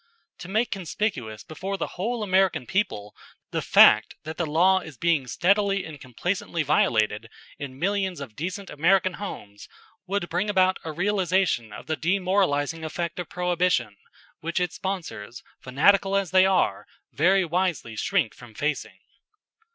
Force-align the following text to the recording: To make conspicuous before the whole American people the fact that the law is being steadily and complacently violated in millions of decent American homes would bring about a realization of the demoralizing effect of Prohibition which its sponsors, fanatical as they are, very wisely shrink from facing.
To 0.39 0.47
make 0.49 0.71
conspicuous 0.71 1.43
before 1.43 1.77
the 1.77 1.89
whole 1.93 2.23
American 2.23 2.65
people 2.65 3.15
the 3.51 3.61
fact 3.61 4.15
that 4.23 4.37
the 4.37 4.47
law 4.47 4.79
is 4.79 4.97
being 4.97 5.27
steadily 5.27 5.85
and 5.85 6.01
complacently 6.01 6.63
violated 6.63 7.29
in 7.59 7.77
millions 7.77 8.19
of 8.19 8.35
decent 8.35 8.71
American 8.71 9.13
homes 9.21 9.69
would 10.07 10.27
bring 10.27 10.49
about 10.49 10.79
a 10.83 10.91
realization 10.91 11.71
of 11.71 11.85
the 11.85 11.95
demoralizing 11.95 12.83
effect 12.83 13.19
of 13.19 13.29
Prohibition 13.29 13.95
which 14.39 14.59
its 14.59 14.73
sponsors, 14.73 15.43
fanatical 15.59 16.15
as 16.15 16.31
they 16.31 16.47
are, 16.47 16.87
very 17.13 17.45
wisely 17.45 17.95
shrink 17.95 18.33
from 18.33 18.55
facing. 18.55 18.97